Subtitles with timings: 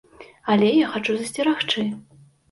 [0.53, 1.83] Але я хачу засцерагчы.